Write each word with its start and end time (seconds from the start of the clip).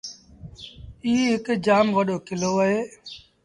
ايٚ 1.03 1.21
هَڪ 1.33 1.45
جآم 1.65 1.87
وڏو 1.97 2.15
ڪلو 2.27 2.51
اهي۔ 2.63 2.79